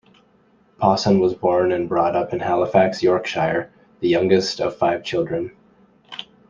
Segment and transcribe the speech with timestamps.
[0.79, 3.69] Pawson was born and brought up in Halifax, Yorkshire,
[3.99, 5.55] the youngest of five children.